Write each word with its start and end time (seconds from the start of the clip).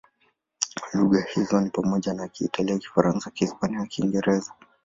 Lugha 0.93 1.19
hizo 1.35 1.61
ni 1.61 1.69
pamoja 1.69 2.13
na 2.13 2.27
Kiitalia, 2.27 2.77
Kifaransa, 2.77 3.31
Kihispania 3.31 3.77
na 3.79 3.85
Kiingereza. 3.85 4.53